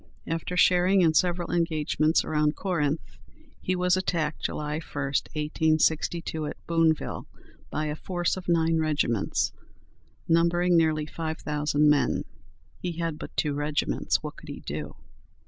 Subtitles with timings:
[0.25, 3.19] After sharing in several engagements around Corinth,
[3.61, 7.27] he was attacked July 1, 1862, at Booneville,
[7.69, 9.51] by a force of nine regiments,
[10.27, 12.23] numbering nearly five thousand men.
[12.79, 14.23] He had but two regiments!
[14.23, 14.95] What could he do?